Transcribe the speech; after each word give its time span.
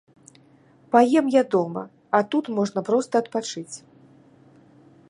Паем 0.95 1.25
я 1.35 1.43
дома, 1.57 1.83
а 2.17 2.23
тут 2.33 2.45
можна 2.57 2.79
проста 2.89 3.13
адпачыць. 3.27 3.75